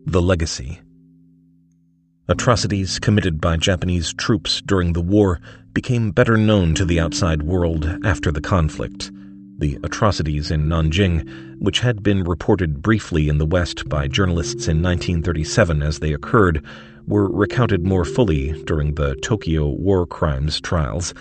[0.07, 0.81] The Legacy
[2.29, 5.41] Atrocities committed by Japanese troops during the war
[5.75, 9.11] became better known to the outside world after the conflict.
[9.59, 14.83] The atrocities in Nanjing, which had been reported briefly in the West by journalists in
[14.83, 16.63] 1937 as they occurred,
[17.07, 21.15] were recounted more fully during the Tokyo war crimes trials,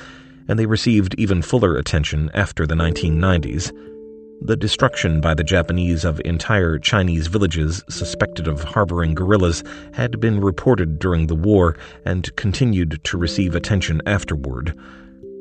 [0.50, 3.72] and they received even fuller attention after the 1990s.
[4.42, 9.64] The destruction by the Japanese of entire Chinese villages suspected of harboring guerrillas
[9.94, 14.78] had been reported during the war and continued to receive attention afterward.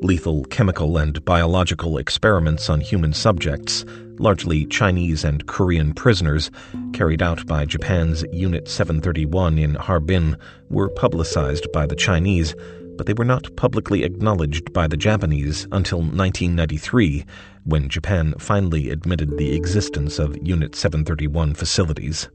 [0.02, 3.84] Lethal chemical and biological experiments on human subjects,
[4.18, 6.50] largely Chinese and Korean prisoners,
[6.92, 10.36] carried out by Japan's Unit 731 in Harbin,
[10.68, 12.54] were publicized by the Chinese,
[12.96, 17.24] but they were not publicly acknowledged by the Japanese until 1993
[17.64, 22.28] when Japan finally admitted the existence of Unit 731 facilities.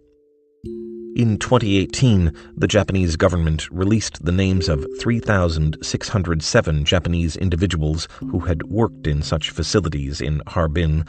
[1.16, 9.08] In 2018, the Japanese government released the names of 3,607 Japanese individuals who had worked
[9.08, 11.06] in such facilities in Harbin,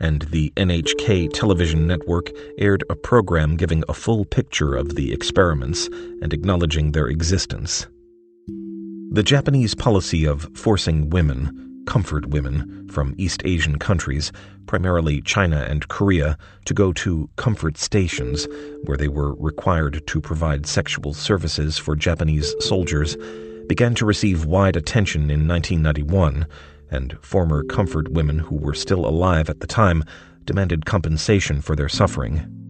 [0.00, 5.88] and the NHK television network aired a program giving a full picture of the experiments
[6.20, 7.86] and acknowledging their existence.
[9.12, 14.32] The Japanese policy of forcing women, comfort women from East Asian countries,
[14.66, 18.46] primarily China and Korea, to go to comfort stations
[18.84, 23.16] where they were required to provide sexual services for Japanese soldiers,
[23.68, 26.46] began to receive wide attention in 1991,
[26.90, 30.04] and former comfort women who were still alive at the time
[30.44, 32.65] demanded compensation for their suffering.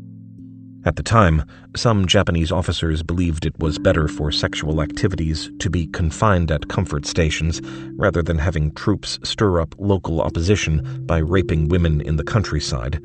[0.87, 1.43] At the time,
[1.75, 7.07] some Japanese officers believed it was better for sexual activities to be confined at comfort
[7.07, 7.61] stations
[7.97, 13.03] rather than having troops stir up local opposition by raping women in the countryside.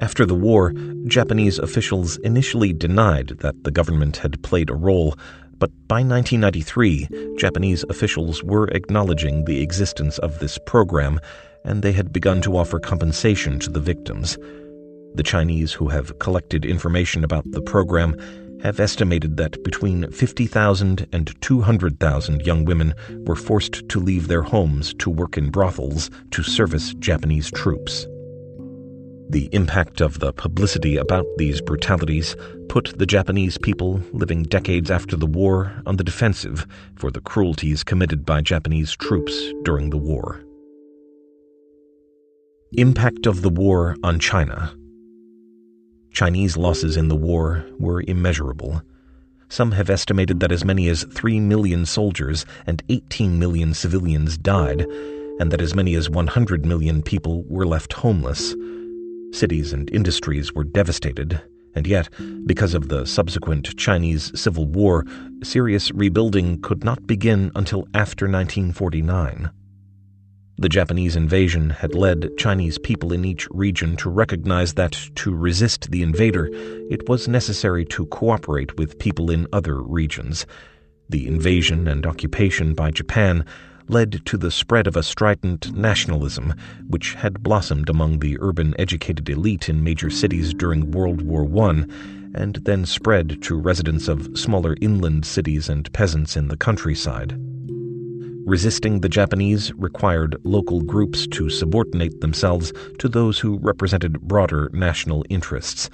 [0.00, 0.74] After the war,
[1.06, 5.16] Japanese officials initially denied that the government had played a role,
[5.58, 11.20] but by 1993, Japanese officials were acknowledging the existence of this program,
[11.64, 14.36] and they had begun to offer compensation to the victims.
[15.14, 18.16] The Chinese who have collected information about the program
[18.62, 22.94] have estimated that between 50,000 and 200,000 young women
[23.26, 28.06] were forced to leave their homes to work in brothels to service Japanese troops.
[29.30, 32.34] The impact of the publicity about these brutalities
[32.68, 37.84] put the Japanese people living decades after the war on the defensive for the cruelties
[37.84, 40.42] committed by Japanese troops during the war.
[42.72, 44.74] Impact of the war on China
[46.18, 48.82] Chinese losses in the war were immeasurable.
[49.48, 54.80] Some have estimated that as many as 3 million soldiers and 18 million civilians died,
[55.38, 58.56] and that as many as 100 million people were left homeless.
[59.30, 61.40] Cities and industries were devastated,
[61.76, 62.08] and yet,
[62.46, 65.06] because of the subsequent Chinese Civil War,
[65.44, 69.50] serious rebuilding could not begin until after 1949.
[70.60, 75.92] The Japanese invasion had led Chinese people in each region to recognize that to resist
[75.92, 76.50] the invader,
[76.90, 80.46] it was necessary to cooperate with people in other regions.
[81.08, 83.44] The invasion and occupation by Japan
[83.86, 86.52] led to the spread of a strident nationalism,
[86.88, 91.84] which had blossomed among the urban educated elite in major cities during World War I,
[92.34, 97.38] and then spread to residents of smaller inland cities and peasants in the countryside.
[98.48, 105.22] Resisting the Japanese required local groups to subordinate themselves to those who represented broader national
[105.28, 105.90] interests.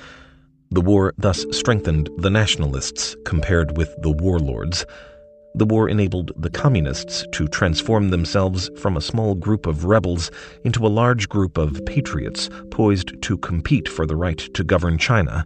[0.71, 4.87] The war thus strengthened the nationalists compared with the warlords.
[5.57, 10.31] The war enabled the communists to transform themselves from a small group of rebels
[10.63, 15.45] into a large group of patriots poised to compete for the right to govern China.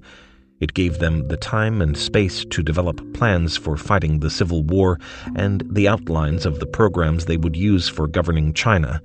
[0.60, 4.98] It gave them the time and space to develop plans for fighting the Civil War
[5.36, 9.00] and the outlines of the programs they would use for governing China.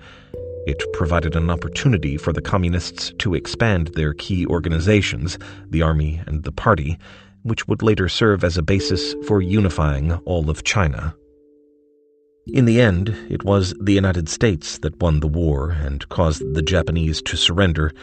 [0.66, 5.38] It provided an opportunity for the Communists to expand their key organizations,
[5.70, 6.98] the Army and the Party,
[7.44, 11.14] which would later serve as a basis for unifying all of China.
[12.48, 16.62] In the end, it was the United States that won the war and caused the
[16.62, 17.94] Japanese to surrender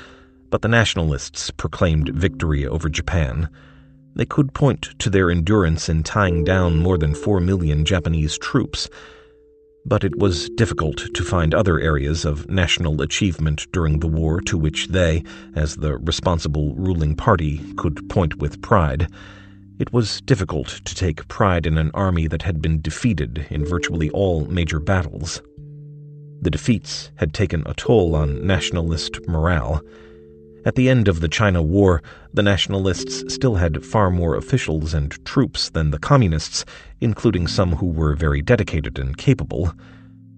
[0.51, 3.49] but the nationalists proclaimed victory over Japan.
[4.17, 8.89] They could point to their endurance in tying down more than four million Japanese troops,
[9.87, 14.59] but it was difficult to find other areas of national achievement during the war to
[14.59, 15.25] which they,
[15.55, 19.09] as the responsible ruling party, could point with pride.
[19.79, 24.11] It was difficult to take pride in an army that had been defeated in virtually
[24.11, 25.41] all major battles.
[26.43, 29.81] The defeats had taken a toll on nationalist morale.
[30.63, 32.03] At the end of the China War,
[32.35, 36.67] the nationalists still had far more officials and troops than the communists,
[37.01, 39.73] including some who were very dedicated and capable.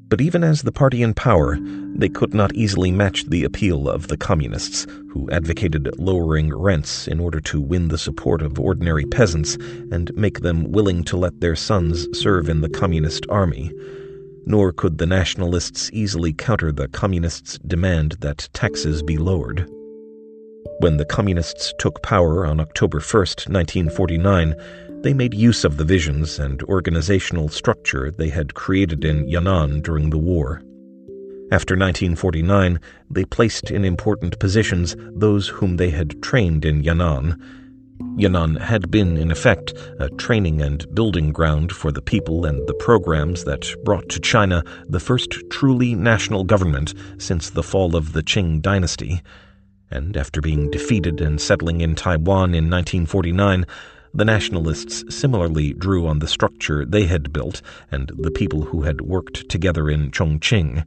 [0.08, 1.58] But even as the party in power,
[1.96, 7.18] they could not easily match the appeal of the communists, who advocated lowering rents in
[7.18, 9.56] order to win the support of ordinary peasants
[9.90, 13.72] and make them willing to let their sons serve in the communist army.
[14.44, 19.68] nor could the nationalists easily counter the communists' demand that taxes be lowered.
[20.82, 24.56] When the communists took power on October 1, 1949,
[25.02, 30.10] they made use of the visions and organizational structure they had created in Yan'an during
[30.10, 30.60] the war.
[31.52, 37.40] After 1949, they placed in important positions those whom they had trained in Yan'an.
[38.16, 42.74] Yan'an had been, in effect, a training and building ground for the people and the
[42.74, 48.22] programs that brought to China the first truly national government since the fall of the
[48.24, 49.22] Qing dynasty.
[49.92, 53.66] And after being defeated and settling in Taiwan in 1949,
[54.14, 59.02] the nationalists similarly drew on the structure they had built and the people who had
[59.02, 60.86] worked together in Chongqing.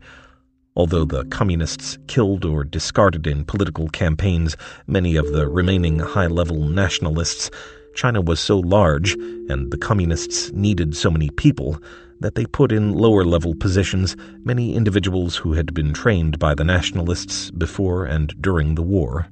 [0.75, 6.67] Although the communists killed or discarded in political campaigns many of the remaining high level
[6.67, 7.51] nationalists,
[7.93, 9.13] China was so large
[9.49, 11.79] and the communists needed so many people
[12.20, 16.63] that they put in lower level positions many individuals who had been trained by the
[16.63, 19.28] nationalists before and during the war.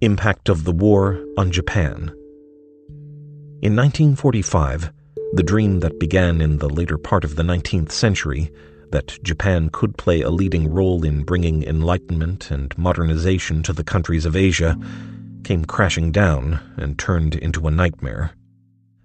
[0.00, 2.12] Impact of the War on Japan
[3.62, 4.92] In 1945,
[5.34, 8.50] the dream that began in the later part of the 19th century
[8.90, 14.26] that Japan could play a leading role in bringing enlightenment and modernization to the countries
[14.26, 14.76] of Asia
[15.44, 18.32] came crashing down and turned into a nightmare.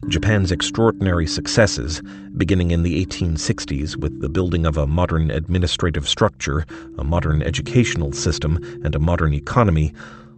[0.07, 2.01] Japan's extraordinary successes,
[2.37, 6.65] beginning in the 1860s with the building of a modern administrative structure,
[6.97, 9.93] a modern educational system, and a modern economy,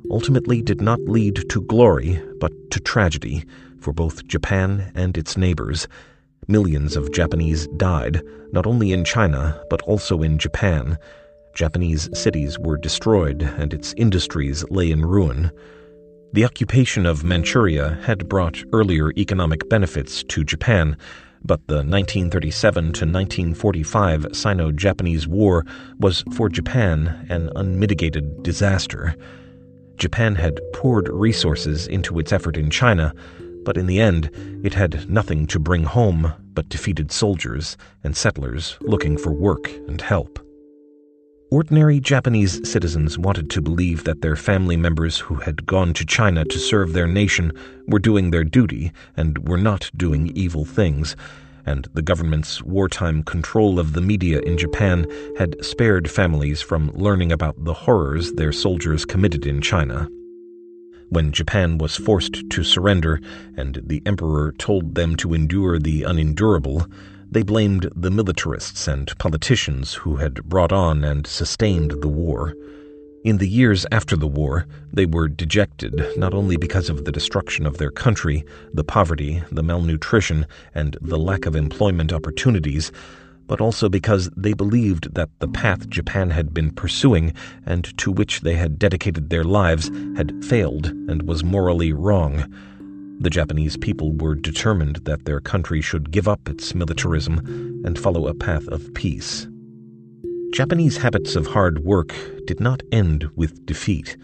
[0.09, 3.43] ultimately did not lead to glory, but to tragedy
[3.79, 5.87] for both Japan and its neighbors,
[6.49, 10.97] Millions of Japanese died, not only in China, but also in Japan.
[11.53, 15.51] Japanese cities were destroyed and its industries lay in ruin.
[16.31, 20.95] The occupation of Manchuria had brought earlier economic benefits to Japan,
[21.43, 25.65] but the 1937 to 1945 Sino Japanese War
[25.97, 29.15] was for Japan an unmitigated disaster.
[29.97, 33.11] Japan had poured resources into its effort in China,
[33.65, 34.29] but in the end,
[34.63, 39.99] it had nothing to bring home but defeated soldiers and settlers looking for work and
[39.99, 40.39] help.
[41.51, 46.45] Ordinary Japanese citizens wanted to believe that their family members who had gone to China
[46.45, 47.51] to serve their nation
[47.87, 51.15] were doing their duty and were not doing evil things,
[51.65, 55.07] and the government's wartime control of the media in Japan
[55.39, 60.07] had spared families from learning about the horrors their soldiers committed in China.
[61.09, 63.19] When Japan was forced to surrender
[63.57, 66.85] and the emperor told them to endure the unendurable,
[67.31, 72.55] they blamed the militarists and politicians who had brought on and sustained the war.
[73.23, 77.65] In the years after the war, they were dejected not only because of the destruction
[77.65, 82.91] of their country, the poverty, the malnutrition, and the lack of employment opportunities,
[83.45, 87.33] but also because they believed that the path Japan had been pursuing
[87.65, 92.45] and to which they had dedicated their lives had failed and was morally wrong.
[93.21, 98.27] The Japanese people were determined that their country should give up its militarism and follow
[98.27, 99.45] a path of peace.
[100.53, 102.15] Japanese habits of hard work
[102.47, 104.15] did not end with defeat.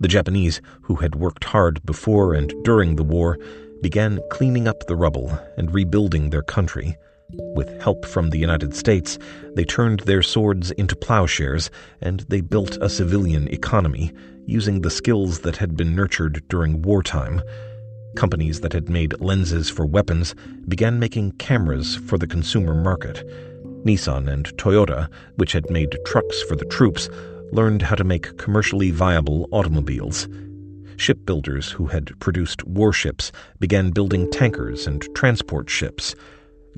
[0.00, 3.38] The Japanese, who had worked hard before and during the war,
[3.80, 6.96] began cleaning up the rubble and rebuilding their country.
[7.54, 9.20] With help from the United States,
[9.54, 11.70] they turned their swords into plowshares
[12.00, 14.12] and they built a civilian economy
[14.46, 17.40] using the skills that had been nurtured during wartime.
[18.16, 20.34] Companies that had made lenses for weapons
[20.66, 23.22] began making cameras for the consumer market.
[23.84, 27.10] Nissan and Toyota, which had made trucks for the troops,
[27.52, 30.28] learned how to make commercially viable automobiles.
[30.96, 36.14] Shipbuilders who had produced warships began building tankers and transport ships.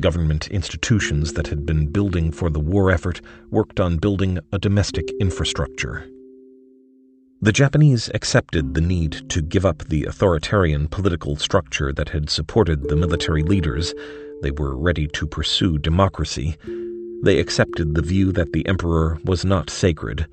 [0.00, 3.20] Government institutions that had been building for the war effort
[3.50, 6.04] worked on building a domestic infrastructure.
[7.40, 12.88] The Japanese accepted the need to give up the authoritarian political structure that had supported
[12.88, 13.94] the military leaders.
[14.42, 16.56] They were ready to pursue democracy.
[17.22, 20.26] They accepted the view that the emperor was not sacred.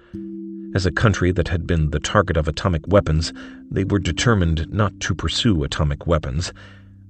[0.73, 3.31] As a country that had been the target of atomic weapons,
[3.69, 6.53] they were determined not to pursue atomic weapons.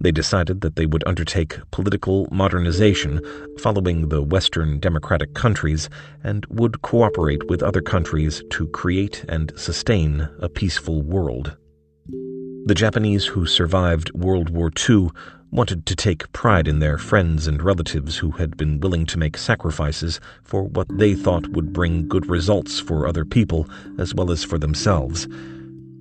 [0.02, 3.22] They decided that they would undertake political modernization
[3.58, 5.89] following the Western democratic countries
[6.24, 11.56] and would cooperate with other countries to create and sustain a peaceful world.
[12.66, 15.10] The Japanese who survived World War II
[15.52, 19.38] wanted to take pride in their friends and relatives who had been willing to make
[19.38, 24.43] sacrifices for what they thought would bring good results for other people as well as
[24.43, 25.28] for themselves.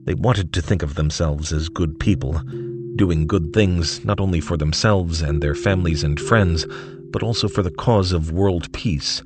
[0.04, 2.40] They wanted to think of themselves as good people
[2.96, 6.66] doing good things not only for themselves and their families and friends,
[7.10, 9.22] but also for the cause of world peace,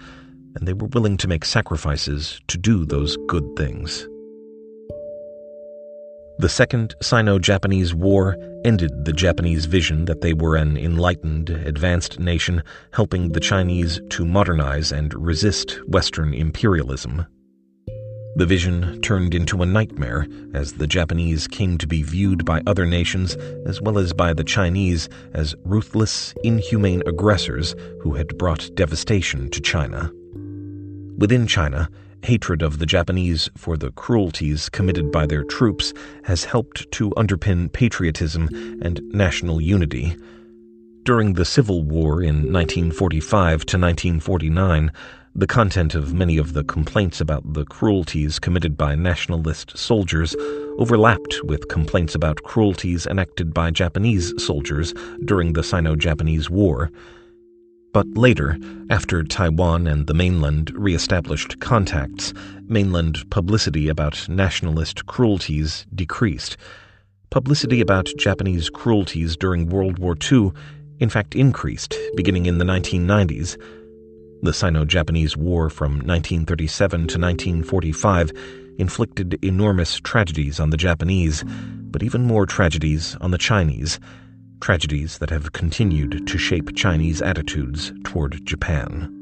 [0.54, 4.06] and they were willing to make sacrifices to do those good things.
[6.40, 12.20] The Second Sino Japanese War ended the Japanese vision that they were an enlightened, advanced
[12.20, 12.62] nation
[12.92, 17.26] helping the Chinese to modernize and resist Western imperialism.
[18.36, 22.86] The vision turned into a nightmare as the Japanese came to be viewed by other
[22.86, 23.34] nations
[23.66, 29.60] as well as by the Chinese as ruthless, inhumane aggressors who had brought devastation to
[29.60, 30.12] China.
[31.18, 31.90] Within China,
[32.22, 35.92] hatred of the Japanese for the cruelties committed by their troops
[36.24, 38.48] has helped to underpin patriotism
[38.82, 40.16] and national unity.
[41.04, 44.92] During the Civil War in 1945 to 1949,
[45.34, 50.34] the content of many of the complaints about the cruelties committed by nationalist soldiers
[50.78, 56.90] overlapped with complaints about cruelties enacted by Japanese soldiers during the Sino Japanese War.
[57.92, 58.58] But later,
[58.90, 62.34] after Taiwan and the mainland re-established contacts,
[62.66, 66.56] mainland publicity about nationalist cruelties decreased.
[67.30, 70.52] Publicity about Japanese cruelties during World War II,
[71.00, 73.56] in fact, increased beginning in the 1990s.
[74.40, 78.32] The Sino Japanese War from 1937 to 1945
[78.78, 81.44] inflicted enormous tragedies on the Japanese,
[81.90, 83.98] but even more tragedies on the Chinese
[84.60, 89.17] tragedies that have continued to shape Chinese attitudes toward Japan.